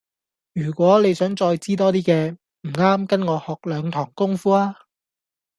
[0.53, 4.73] 如果你再想知多啲嘅，唔啱跟我學兩堂功夫吖